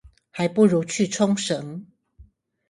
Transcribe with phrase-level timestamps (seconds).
[0.31, 1.85] 還不如去沖繩